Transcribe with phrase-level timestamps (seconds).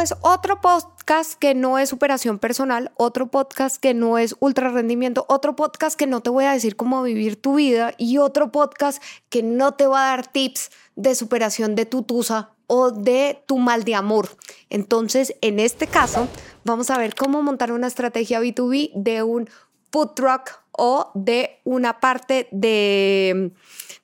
[0.00, 5.26] pues otro podcast que no es superación personal, otro podcast que no es ultra rendimiento,
[5.28, 9.02] otro podcast que no te voy a decir cómo vivir tu vida y otro podcast
[9.28, 13.58] que no te va a dar tips de superación de tu tusa o de tu
[13.58, 14.30] mal de amor.
[14.70, 16.28] Entonces, en este caso,
[16.64, 19.50] vamos a ver cómo montar una estrategia B2B de un
[19.92, 23.52] food truck o de una parte de,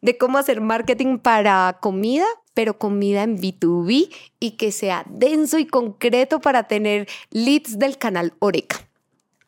[0.02, 4.10] de cómo hacer marketing para comida, pero comida en B2B
[4.40, 8.78] y que sea denso y concreto para tener leads del canal Oreca.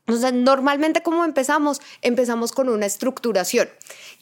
[0.07, 3.67] Entonces, normalmente como empezamos, empezamos con una estructuración.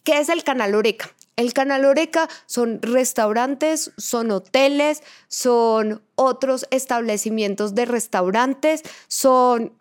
[0.04, 1.12] ¿Qué es el canal Oreca?
[1.34, 9.72] El canal Oreca son restaurantes, son hoteles, son otros establecimientos de restaurantes, son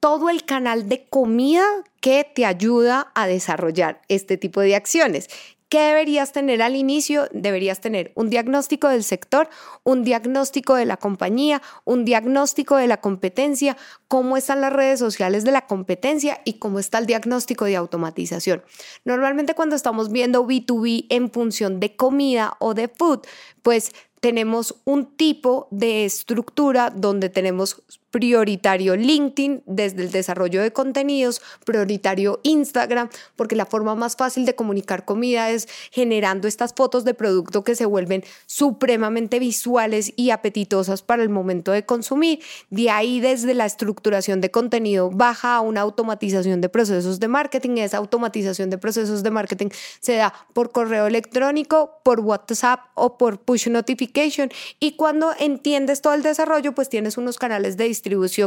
[0.00, 1.64] todo el canal de comida
[2.02, 5.30] que te ayuda a desarrollar este tipo de acciones.
[5.74, 7.26] ¿Qué deberías tener al inicio?
[7.32, 9.48] Deberías tener un diagnóstico del sector,
[9.82, 13.76] un diagnóstico de la compañía, un diagnóstico de la competencia,
[14.06, 18.62] cómo están las redes sociales de la competencia y cómo está el diagnóstico de automatización.
[19.04, 23.22] Normalmente cuando estamos viendo B2B en función de comida o de food,
[23.62, 23.90] pues
[24.20, 27.82] tenemos un tipo de estructura donde tenemos
[28.14, 34.54] prioritario LinkedIn desde el desarrollo de contenidos, prioritario Instagram, porque la forma más fácil de
[34.54, 41.02] comunicar comida es generando estas fotos de producto que se vuelven supremamente visuales y apetitosas
[41.02, 42.38] para el momento de consumir.
[42.70, 47.78] De ahí desde la estructuración de contenido baja a una automatización de procesos de marketing.
[47.78, 53.40] Esa automatización de procesos de marketing se da por correo electrónico, por WhatsApp o por
[53.40, 54.50] push notification.
[54.78, 58.03] Y cuando entiendes todo el desarrollo, pues tienes unos canales de distribución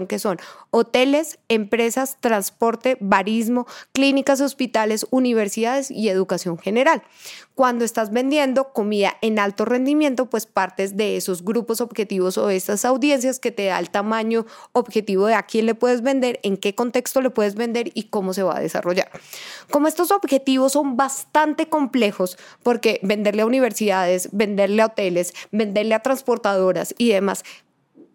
[0.08, 0.38] que son
[0.72, 7.02] hoteles, empresas, transporte, barismo, clínicas, hospitales, universidades y educación general.
[7.55, 12.86] Cuando estás vendiendo comida en alto rendimiento, pues partes de esos grupos objetivos o esas
[12.86, 16.76] audiencias que te da el tamaño objetivo de a quién le puedes vender, en qué
[16.76, 19.10] contexto le puedes vender y cómo se va a desarrollar.
[19.71, 26.02] Como estos objetivos son bastante complejos, porque venderle a universidades, venderle a hoteles, venderle a
[26.02, 27.43] transportadoras y demás,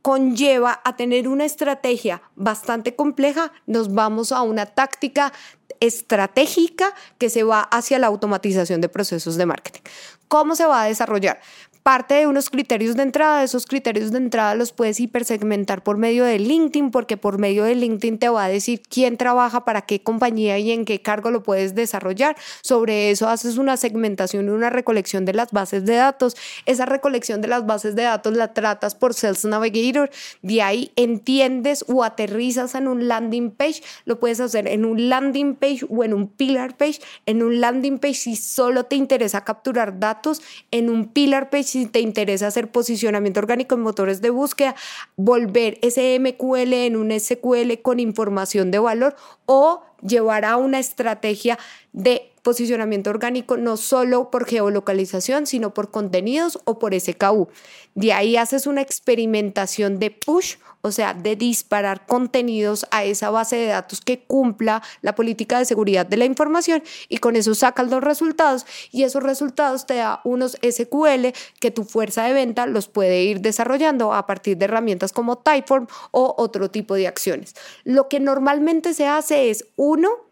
[0.02, 5.32] conlleva a tener una estrategia bastante compleja, nos vamos a una táctica
[5.80, 9.80] estratégica que se va hacia la automatización de procesos de marketing.
[10.28, 11.40] ¿Cómo se va a desarrollar?
[11.82, 13.42] Parte de unos criterios de entrada.
[13.42, 17.74] Esos criterios de entrada los puedes hipersegmentar por medio de LinkedIn, porque por medio de
[17.74, 21.42] LinkedIn te va a decir quién trabaja para qué compañía y en qué cargo lo
[21.42, 22.36] puedes desarrollar.
[22.62, 26.36] Sobre eso haces una segmentación y una recolección de las bases de datos.
[26.66, 30.10] Esa recolección de las bases de datos la tratas por Sales Navigator.
[30.42, 33.82] De ahí entiendes o aterrizas en un landing page.
[34.04, 37.00] Lo puedes hacer en un landing page o en un pillar page.
[37.26, 40.42] En un landing page si solo te interesa capturar datos.
[40.70, 44.74] En un pillar page si te interesa hacer posicionamiento orgánico en motores de búsqueda,
[45.16, 49.16] volver ese MQL en un SQL con información de valor
[49.46, 51.58] o llevar a una estrategia
[51.92, 57.48] de posicionamiento orgánico no solo por geolocalización, sino por contenidos o por SKU.
[57.94, 63.56] De ahí haces una experimentación de push, o sea, de disparar contenidos a esa base
[63.56, 67.88] de datos que cumpla la política de seguridad de la información y con eso sacas
[67.88, 71.28] los resultados y esos resultados te da unos SQL
[71.60, 75.86] que tu fuerza de venta los puede ir desarrollando a partir de herramientas como Typeform
[76.10, 77.54] o otro tipo de acciones.
[77.84, 80.31] Lo que normalmente se hace es uno,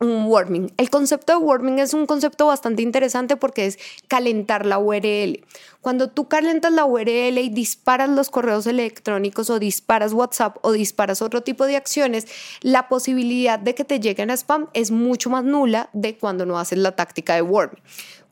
[0.00, 0.72] un warming.
[0.78, 3.78] El concepto de warming es un concepto bastante interesante porque es
[4.08, 5.44] calentar la URL.
[5.82, 11.20] Cuando tú calentas la URL y disparas los correos electrónicos o disparas WhatsApp o disparas
[11.20, 12.26] otro tipo de acciones,
[12.62, 16.58] la posibilidad de que te lleguen a spam es mucho más nula de cuando no
[16.58, 17.82] haces la táctica de warming.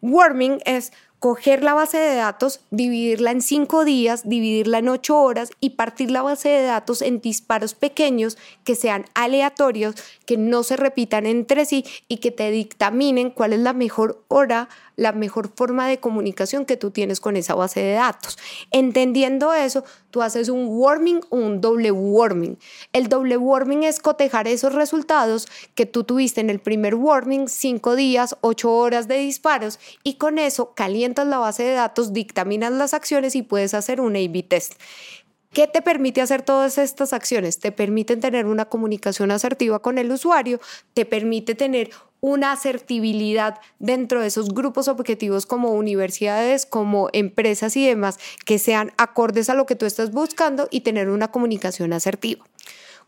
[0.01, 5.51] Warming es coger la base de datos, dividirla en cinco días, dividirla en ocho horas
[5.61, 9.97] y partir la base de datos en disparos pequeños que sean aleatorios,
[10.27, 14.69] que no se repitan entre sí y que te dictaminen cuál es la mejor hora
[14.99, 18.37] la mejor forma de comunicación que tú tienes con esa base de datos.
[18.73, 22.59] Entendiendo eso, tú haces un warming o un doble warming.
[22.93, 25.47] El doble warming es cotejar esos resultados
[25.77, 30.37] que tú tuviste en el primer warming, cinco días, ocho horas de disparos, y con
[30.37, 34.75] eso calientas la base de datos, dictaminas las acciones y puedes hacer un A-B test.
[35.53, 37.59] ¿Qué te permite hacer todas estas acciones?
[37.59, 40.61] Te permiten tener una comunicación asertiva con el usuario,
[40.93, 47.87] te permite tener una asertibilidad dentro de esos grupos objetivos como universidades, como empresas y
[47.87, 52.45] demás, que sean acordes a lo que tú estás buscando y tener una comunicación asertiva.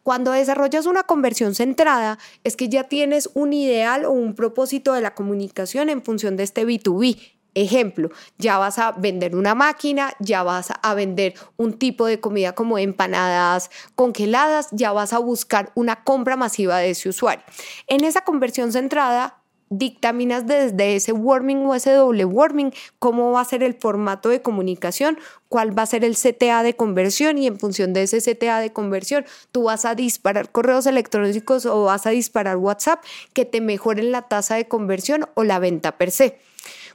[0.02, 5.02] Cuando desarrollas una conversión centrada, es que ya tienes un ideal o un propósito de
[5.02, 10.42] la comunicación en función de este B2B Ejemplo, ya vas a vender una máquina, ya
[10.42, 16.04] vas a vender un tipo de comida como empanadas congeladas, ya vas a buscar una
[16.04, 17.44] compra masiva de ese usuario.
[17.88, 23.44] En esa conversión centrada, dictaminas desde ese warming o ese doble warming cómo va a
[23.44, 25.16] ser el formato de comunicación,
[25.48, 28.72] cuál va a ser el CTA de conversión y en función de ese CTA de
[28.72, 33.02] conversión tú vas a disparar correos electrónicos o vas a disparar WhatsApp
[33.32, 36.49] que te mejoren la tasa de conversión o la venta per se.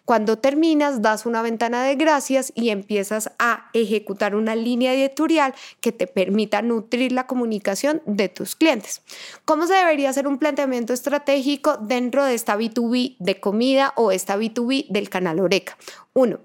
[0.05, 5.91] Cuando terminas, das una ventana de gracias y empiezas a ejecutar una línea editorial que
[5.91, 9.01] te permita nutrir la comunicación de tus clientes.
[9.45, 14.37] ¿Cómo se debería hacer un planteamiento estratégico dentro de esta B2B de comida o esta
[14.37, 15.75] B2B del canal Oreca?
[16.13, 16.39] Uno,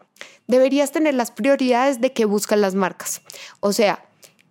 [0.46, 3.20] deberías tener las prioridades de qué buscan las marcas.
[3.60, 4.04] O sea,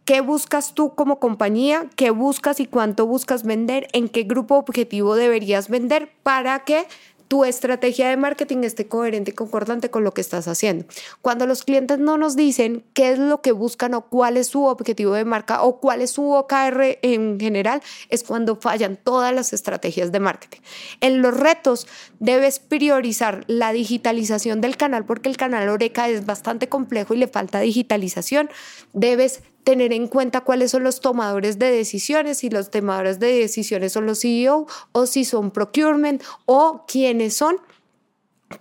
[0.10, 1.86] ¿Qué buscas tú como compañía?
[1.96, 3.88] ¿Qué buscas y cuánto buscas vender?
[3.94, 6.88] ¿En qué grupo objetivo deberías vender para que
[7.30, 10.86] tu estrategia de marketing esté coherente y concordante con lo que estás haciendo.
[11.22, 14.66] Cuando los clientes no nos dicen qué es lo que buscan o cuál es su
[14.66, 19.54] objetivo de marca o cuál es su OKR en general, es cuando fallan todas las
[19.54, 20.60] estrategias de marketing.
[21.02, 21.88] En los retos
[22.20, 27.28] debes priorizar la digitalización del canal porque el canal Oreca es bastante complejo y le
[27.28, 28.50] falta digitalización.
[28.94, 33.94] Debes tener en cuenta cuáles son los tomadores de decisiones, si los tomadores de decisiones
[33.94, 37.58] son los CEO o si son procurement o quiénes son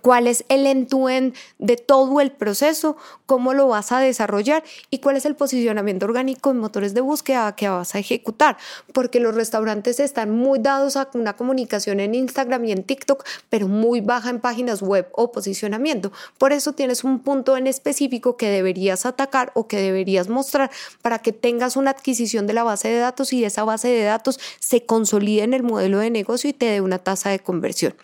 [0.01, 5.17] cuál es el end-to-end de todo el proceso, cómo lo vas a desarrollar y cuál
[5.17, 8.57] es el posicionamiento orgánico en motores de búsqueda que vas a ejecutar,
[8.93, 13.67] porque los restaurantes están muy dados a una comunicación en Instagram y en TikTok, pero
[13.67, 16.11] muy baja en páginas web o posicionamiento.
[16.37, 20.69] Por eso tienes un punto en específico que deberías atacar o que deberías mostrar
[21.01, 24.39] para que tengas una adquisición de la base de datos y esa base de datos
[24.59, 27.95] se consolide en el modelo de negocio y te dé una tasa de conversión.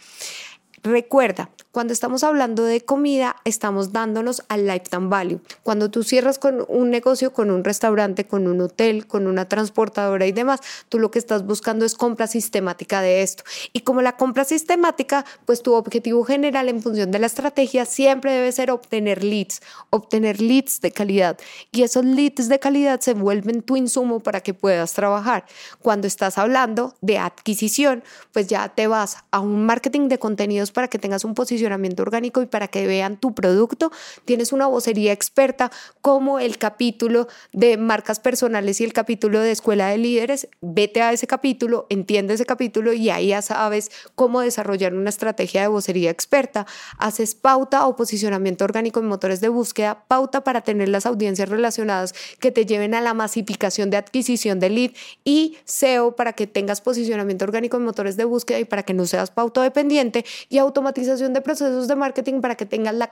[0.85, 5.41] Recuerda, cuando estamos hablando de comida, estamos dándonos al lifetime value.
[5.63, 10.27] Cuando tú cierras con un negocio, con un restaurante, con un hotel, con una transportadora
[10.27, 13.43] y demás, tú lo que estás buscando es compra sistemática de esto.
[13.73, 18.31] Y como la compra sistemática, pues tu objetivo general en función de la estrategia siempre
[18.31, 21.39] debe ser obtener leads, obtener leads de calidad.
[21.71, 25.45] Y esos leads de calidad se vuelven tu insumo para que puedas trabajar.
[25.81, 30.89] Cuando estás hablando de adquisición, pues ya te vas a un marketing de contenidos para
[30.89, 33.91] que tengas un posicionamiento orgánico y para que vean tu producto.
[34.25, 39.87] Tienes una vocería experta como el capítulo de marcas personales y el capítulo de escuela
[39.87, 40.49] de líderes.
[40.61, 45.61] Vete a ese capítulo, entiende ese capítulo y ahí ya sabes cómo desarrollar una estrategia
[45.61, 46.67] de vocería experta.
[46.97, 52.13] Haces pauta o posicionamiento orgánico en motores de búsqueda, pauta para tener las audiencias relacionadas
[52.39, 54.91] que te lleven a la masificación de adquisición de lead
[55.23, 59.05] y SEO para que tengas posicionamiento orgánico en motores de búsqueda y para que no
[59.05, 63.07] seas pauta dependiente y automatización de procesos de marketing para que tengas la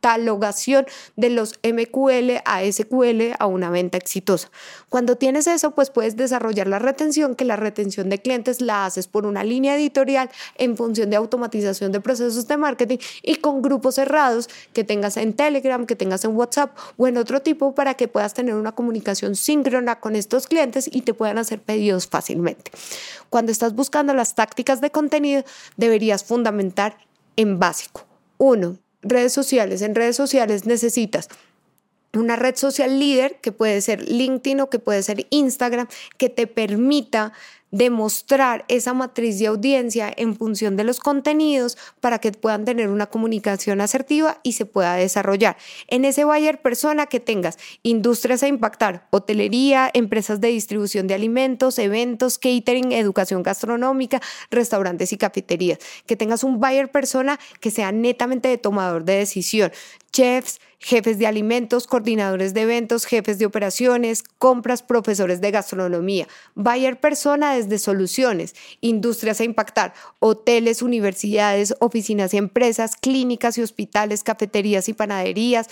[0.00, 0.86] catalogación
[1.16, 4.50] de los MQL a SQL a una venta exitosa.
[4.88, 9.06] Cuando tienes eso, pues puedes desarrollar la retención, que la retención de clientes la haces
[9.06, 13.96] por una línea editorial en función de automatización de procesos de marketing y con grupos
[13.96, 18.08] cerrados que tengas en Telegram, que tengas en WhatsApp o en otro tipo para que
[18.08, 22.70] puedas tener una comunicación síncrona con estos clientes y te puedan hacer pedidos fácilmente.
[23.28, 25.44] Cuando estás buscando las tácticas de contenido,
[25.76, 26.96] deberías fundamentar
[27.36, 28.06] en básico.
[28.38, 29.82] Uno, redes sociales.
[29.82, 31.28] En redes sociales necesitas
[32.12, 35.86] una red social líder que puede ser LinkedIn o que puede ser Instagram,
[36.18, 37.32] que te permita
[37.70, 43.06] demostrar esa matriz de audiencia en función de los contenidos para que puedan tener una
[43.06, 45.56] comunicación asertiva y se pueda desarrollar.
[45.88, 51.78] En ese buyer persona que tengas industrias a impactar, hotelería, empresas de distribución de alimentos,
[51.78, 55.78] eventos, catering, educación gastronómica, restaurantes y cafeterías.
[56.06, 59.72] Que tengas un buyer persona que sea netamente de tomador de decisión,
[60.12, 66.26] chefs, jefes de alimentos, coordinadores de eventos, jefes de operaciones, compras, profesores de gastronomía.
[66.54, 74.24] Buyer persona desde soluciones, industrias a impactar, hoteles, universidades, oficinas y empresas, clínicas y hospitales,
[74.24, 75.68] cafeterías y panaderías,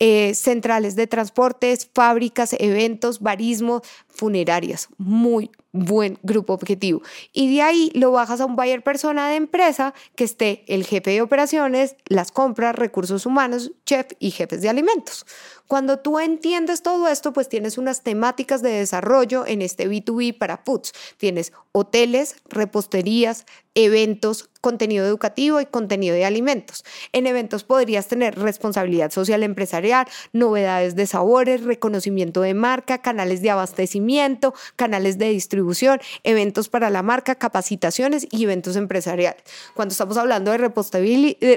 [0.00, 4.88] eh, centrales de transportes, fábricas, eventos, barismo, funerarias.
[4.96, 7.02] Muy buen grupo objetivo.
[7.32, 11.10] Y de ahí lo bajas a un buyer persona de empresa que esté el jefe
[11.10, 15.26] de operaciones, las compras, recursos humanos, chef y jefes de alimentos.
[15.66, 20.58] Cuando tú entiendes todo esto, pues tienes unas temáticas de desarrollo en este B2B para
[20.58, 20.92] foods.
[21.18, 23.44] Tienes hoteles, reposterías,
[23.78, 26.84] eventos, contenido educativo y contenido de alimentos.
[27.12, 33.50] En eventos podrías tener responsabilidad social empresarial, novedades de sabores, reconocimiento de marca, canales de
[33.50, 39.44] abastecimiento, canales de distribución, eventos para la marca, capacitaciones y eventos empresariales.
[39.74, 40.58] Cuando estamos hablando de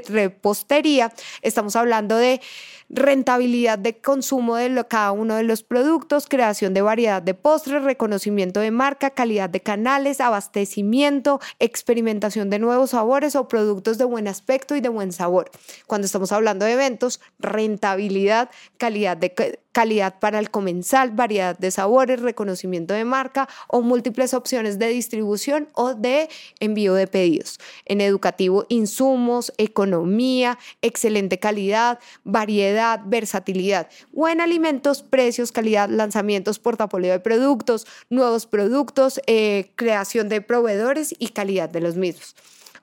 [0.08, 1.12] repostería,
[1.42, 2.40] estamos hablando de
[2.88, 8.60] rentabilidad de consumo de cada uno de los productos, creación de variedad de postres, reconocimiento
[8.60, 14.76] de marca, calidad de canales, abastecimiento, experimentación de nuevos sabores o productos de buen aspecto
[14.76, 15.50] y de buen sabor.
[15.86, 19.32] Cuando estamos hablando de eventos, rentabilidad, calidad de
[19.72, 25.68] calidad para el comensal, variedad de sabores, reconocimiento de marca o múltiples opciones de distribución
[25.72, 26.28] o de
[26.60, 27.58] envío de pedidos.
[27.86, 33.88] En educativo, insumos, economía, excelente calidad, variedad, versatilidad.
[34.14, 41.14] O en alimentos, precios, calidad, lanzamientos, portafolio de productos, nuevos productos, eh, creación de proveedores
[41.18, 42.36] y calidad de los mismos.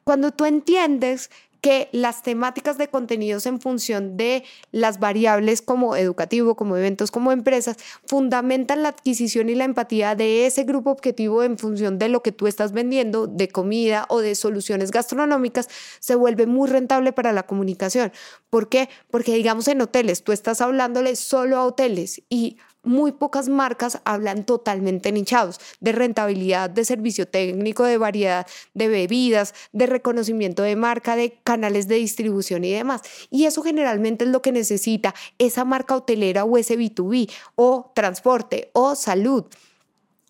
[0.03, 1.29] Cuando tú entiendes
[1.62, 7.32] que las temáticas de contenidos en función de las variables como educativo, como eventos, como
[7.32, 12.22] empresas, fundamentan la adquisición y la empatía de ese grupo objetivo en función de lo
[12.22, 15.68] que tú estás vendiendo, de comida o de soluciones gastronómicas,
[16.00, 18.12] se vuelve muy rentable para la comunicación.
[18.50, 18.89] ¿Por qué?
[19.12, 24.45] Porque digamos en hoteles, tú estás hablándole solo a hoteles y muy pocas marcas hablan
[24.45, 31.15] totalmente nichados de rentabilidad, de servicio técnico, de variedad de bebidas, de reconocimiento de marca,
[31.15, 33.01] de canales de distribución y demás.
[33.29, 38.69] Y eso generalmente es lo que necesita esa marca hotelera o ese B2B o transporte
[38.74, 39.45] o salud.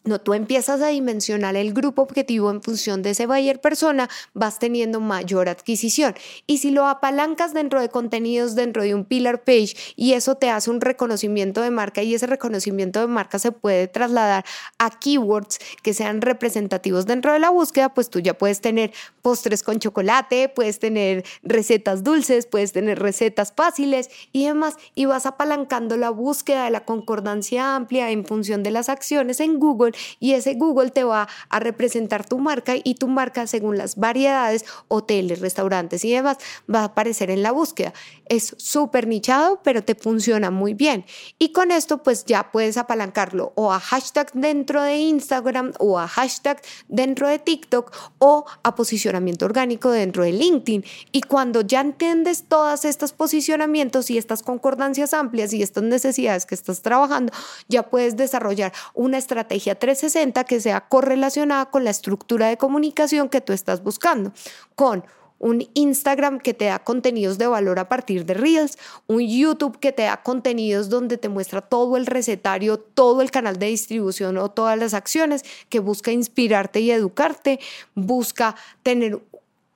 [0.05, 4.57] No, tú empiezas a dimensionar el grupo objetivo en función de ese buyer persona, vas
[4.57, 6.15] teniendo mayor adquisición.
[6.47, 10.49] Y si lo apalancas dentro de contenidos, dentro de un pillar page, y eso te
[10.49, 14.45] hace un reconocimiento de marca, y ese reconocimiento de marca se puede trasladar
[14.77, 19.63] a keywords que sean representativos dentro de la búsqueda, pues tú ya puedes tener postres
[19.63, 25.97] con chocolate, puedes tener recetas dulces, puedes tener recetas fáciles y demás, y vas apalancando
[25.97, 29.88] la búsqueda de la concordancia amplia en función de las acciones en Google
[30.19, 34.65] y ese Google te va a representar tu marca y tu marca según las variedades,
[34.87, 36.37] hoteles, restaurantes y demás,
[36.73, 37.93] va a aparecer en la búsqueda.
[38.25, 41.05] Es súper nichado, pero te funciona muy bien.
[41.37, 46.07] Y con esto pues ya puedes apalancarlo o a hashtag dentro de Instagram o a
[46.07, 50.83] hashtag dentro de TikTok o a posicionamiento orgánico dentro de LinkedIn.
[51.11, 56.55] Y cuando ya entiendes todas estas posicionamientos y estas concordancias amplias y estas necesidades que
[56.55, 57.33] estás trabajando,
[57.67, 63.41] ya puedes desarrollar una estrategia 360 que sea correlacionada con la estructura de comunicación que
[63.41, 64.31] tú estás buscando,
[64.75, 65.03] con
[65.39, 69.91] un Instagram que te da contenidos de valor a partir de Reels, un YouTube que
[69.91, 74.51] te da contenidos donde te muestra todo el recetario, todo el canal de distribución o
[74.51, 77.59] todas las acciones, que busca inspirarte y educarte,
[77.95, 79.19] busca tener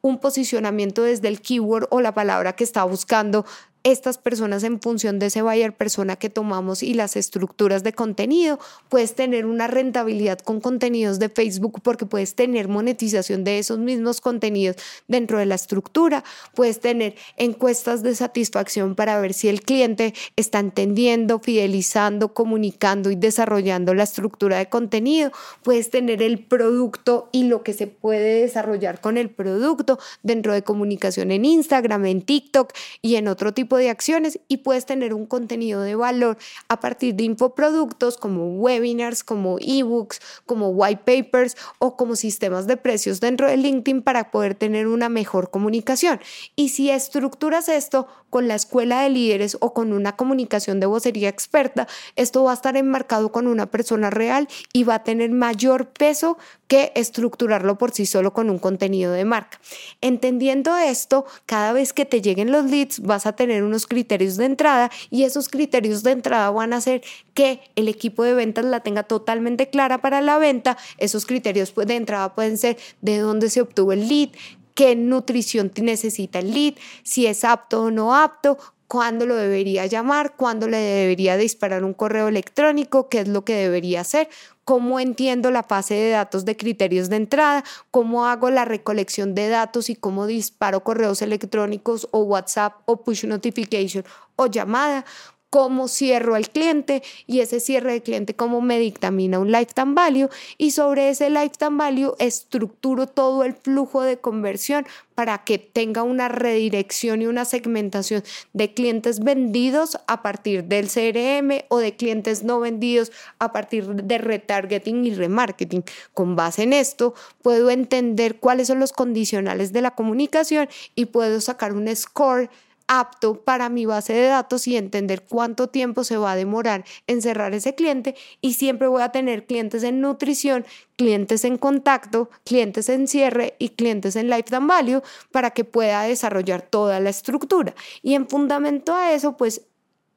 [0.01, 3.45] un posicionamiento desde el keyword o la palabra que está buscando
[3.83, 8.59] estas personas en función de ese buyer persona que tomamos y las estructuras de contenido.
[8.89, 14.21] Puedes tener una rentabilidad con contenidos de Facebook porque puedes tener monetización de esos mismos
[14.21, 16.23] contenidos dentro de la estructura.
[16.55, 23.15] Puedes tener encuestas de satisfacción para ver si el cliente está entendiendo, fidelizando, comunicando y
[23.15, 25.31] desarrollando la estructura de contenido.
[25.61, 30.63] Puedes tener el producto y lo que se puede desarrollar con el producto dentro de
[30.63, 32.71] comunicación en Instagram, en TikTok
[33.01, 36.37] y en otro tipo de acciones y puedes tener un contenido de valor
[36.67, 42.77] a partir de infoproductos como webinars, como ebooks, como white papers o como sistemas de
[42.77, 46.19] precios dentro de LinkedIn para poder tener una mejor comunicación.
[46.55, 51.29] Y si estructuras esto con la escuela de líderes o con una comunicación de vocería
[51.29, 55.87] experta, esto va a estar enmarcado con una persona real y va a tener mayor
[55.87, 56.37] peso
[56.73, 59.59] que estructurarlo por sí solo con un contenido de marca.
[60.01, 64.45] Entendiendo esto, cada vez que te lleguen los leads vas a tener unos criterios de
[64.45, 67.03] entrada y esos criterios de entrada van a hacer
[67.35, 70.75] que el equipo de ventas la tenga totalmente clara para la venta.
[70.97, 74.29] Esos criterios pues, de entrada pueden ser de dónde se obtuvo el lead,
[74.73, 78.57] qué nutrición necesita el lead, si es apto o no apto,
[78.93, 83.55] cuándo lo debería llamar, cuándo le debería disparar un correo electrónico, qué es lo que
[83.55, 84.29] debería hacer,
[84.65, 89.49] cómo entiendo la fase de datos de criterios de entrada, cómo hago la recolección de
[89.49, 94.05] datos y cómo disparo correos electrónicos o WhatsApp o push notification
[94.35, 95.05] o llamada,
[95.53, 100.27] cómo cierro al cliente y ese cierre de cliente cómo me dictamina un lifetime value
[100.57, 106.27] y sobre ese lifetime value estructuro todo el flujo de conversión para que tenga una
[106.27, 112.59] redirección y una segmentación de clientes vendidos a partir del CRM o de clientes no
[112.59, 115.83] vendidos a partir de retargeting y remarketing.
[116.15, 121.39] Con base en esto, puedo entender cuáles son los condicionales de la comunicación y puedo
[121.41, 122.49] sacar un score
[122.87, 127.21] apto para mi base de datos y entender cuánto tiempo se va a demorar en
[127.21, 132.89] cerrar ese cliente y siempre voy a tener clientes en nutrición, clientes en contacto, clientes
[132.89, 137.73] en cierre y clientes en lifetime value para que pueda desarrollar toda la estructura.
[138.01, 139.61] Y en fundamento a eso, pues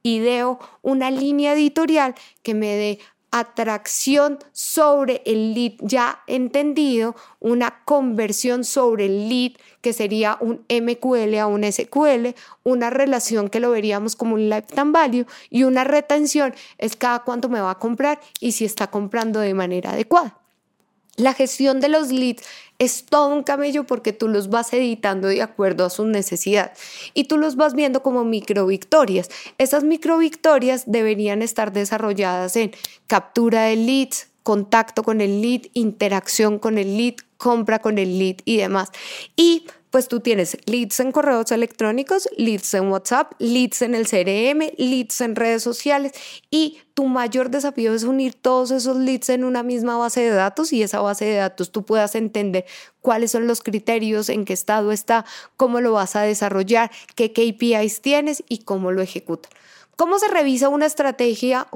[0.02, 2.98] ideo una línea editorial que me dé
[3.30, 11.38] atracción sobre el lead ya entendido, una conversión sobre el lead que sería un MQL
[11.38, 16.54] a un SQL, una relación que lo veríamos como un lifetime value y una retención
[16.78, 20.45] es cada cuánto me va a comprar y si está comprando de manera adecuada.
[21.16, 22.42] La gestión de los leads
[22.78, 26.78] es todo un camello porque tú los vas editando de acuerdo a sus necesidades
[27.14, 29.30] y tú los vas viendo como micro victorias.
[29.58, 32.72] Esas micro victorias deberían estar desarrolladas en
[33.06, 38.36] captura de leads, contacto con el lead, interacción con el lead, compra con el lead
[38.44, 38.90] y demás.
[39.36, 39.64] Y
[39.96, 45.22] pues tú tienes leads en correos electrónicos, leads en WhatsApp, leads en el CRM, leads
[45.22, 46.12] en redes sociales
[46.50, 50.74] y tu mayor desafío es unir todos esos leads en una misma base de datos
[50.74, 52.66] y esa base de datos tú puedas entender
[53.00, 55.24] cuáles son los criterios, en qué estado está,
[55.56, 59.50] cómo lo vas a desarrollar, qué KPIs tienes y cómo lo ejecutan.
[59.96, 61.68] ¿Cómo se revisa una estrategia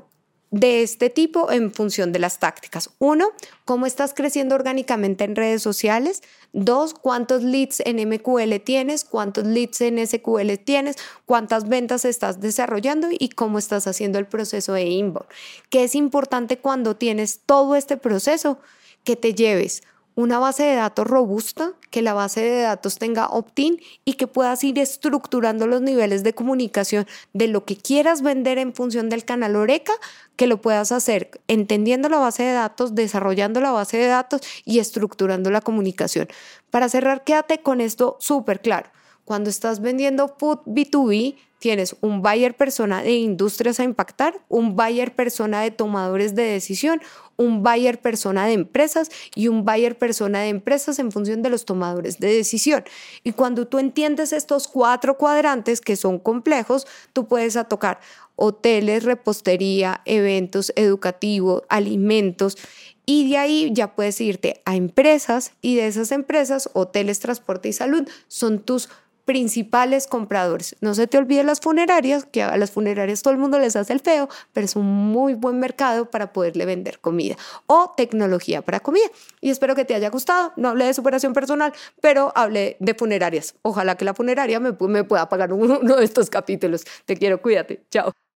[0.50, 2.90] de este tipo en función de las tácticas.
[2.98, 3.28] Uno,
[3.64, 6.22] cómo estás creciendo orgánicamente en redes sociales.
[6.52, 13.08] Dos, cuántos leads en MQL tienes, cuántos leads en SQL tienes, cuántas ventas estás desarrollando
[13.10, 15.28] y cómo estás haciendo el proceso de inbound.
[15.68, 18.58] Que es importante cuando tienes todo este proceso
[19.04, 19.82] que te lleves
[20.14, 24.62] una base de datos robusta, que la base de datos tenga opt-in y que puedas
[24.64, 29.56] ir estructurando los niveles de comunicación de lo que quieras vender en función del canal
[29.56, 29.92] Oreca,
[30.36, 34.78] que lo puedas hacer entendiendo la base de datos, desarrollando la base de datos y
[34.78, 36.28] estructurando la comunicación.
[36.70, 38.90] Para cerrar, quédate con esto súper claro.
[39.24, 45.14] Cuando estás vendiendo food B2B, tienes un buyer persona de industrias a impactar, un buyer
[45.14, 47.00] persona de tomadores de decisión,
[47.40, 51.64] un buyer persona de empresas y un buyer persona de empresas en función de los
[51.64, 52.84] tomadores de decisión.
[53.24, 58.00] Y cuando tú entiendes estos cuatro cuadrantes que son complejos, tú puedes a tocar
[58.36, 62.58] hoteles, repostería, eventos educativos, alimentos.
[63.06, 67.72] Y de ahí ya puedes irte a empresas y de esas empresas, hoteles, transporte y
[67.72, 68.90] salud son tus
[69.30, 70.74] principales compradores.
[70.80, 73.92] No se te olvide las funerarias, que a las funerarias todo el mundo les hace
[73.92, 77.36] el feo, pero es un muy buen mercado para poderle vender comida
[77.68, 79.06] o tecnología para comida.
[79.40, 80.52] Y espero que te haya gustado.
[80.56, 83.54] No hablé de superación personal, pero hablé de funerarias.
[83.62, 86.84] Ojalá que la funeraria me, me pueda pagar uno de estos capítulos.
[87.04, 87.84] Te quiero, cuídate.
[87.88, 88.29] Chao.